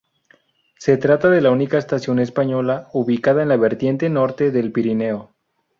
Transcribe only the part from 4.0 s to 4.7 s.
norte